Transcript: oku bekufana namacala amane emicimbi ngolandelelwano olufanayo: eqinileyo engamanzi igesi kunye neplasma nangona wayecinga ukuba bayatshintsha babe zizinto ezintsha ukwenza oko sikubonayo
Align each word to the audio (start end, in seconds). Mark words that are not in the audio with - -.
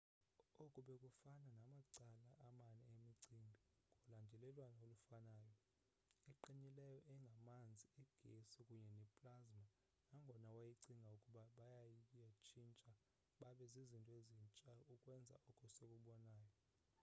oku 0.63 0.79
bekufana 0.87 1.47
namacala 1.57 2.29
amane 2.47 2.83
emicimbi 2.97 3.55
ngolandelelwano 3.99 4.77
olufanayo: 4.85 5.55
eqinileyo 6.31 6.99
engamanzi 7.13 7.87
igesi 8.03 8.59
kunye 8.67 8.91
neplasma 9.01 9.63
nangona 10.09 10.47
wayecinga 10.55 11.09
ukuba 11.17 11.43
bayatshintsha 11.57 12.91
babe 13.39 13.65
zizinto 13.73 14.11
ezintsha 14.21 14.71
ukwenza 14.93 15.35
oko 15.49 15.63
sikubonayo 15.75 16.53